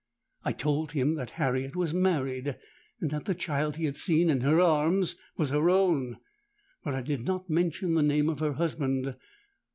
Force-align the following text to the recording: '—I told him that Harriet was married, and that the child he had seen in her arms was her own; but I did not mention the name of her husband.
'—I 0.45 0.53
told 0.53 0.91
him 0.93 1.13
that 1.13 1.29
Harriet 1.37 1.75
was 1.75 1.93
married, 1.93 2.57
and 3.01 3.11
that 3.11 3.25
the 3.25 3.35
child 3.35 3.75
he 3.75 3.85
had 3.85 3.97
seen 3.97 4.31
in 4.31 4.41
her 4.41 4.59
arms 4.59 5.15
was 5.37 5.51
her 5.51 5.69
own; 5.69 6.17
but 6.83 6.95
I 6.95 7.03
did 7.03 7.23
not 7.23 7.51
mention 7.51 7.93
the 7.93 8.01
name 8.01 8.27
of 8.27 8.39
her 8.39 8.53
husband. 8.53 9.15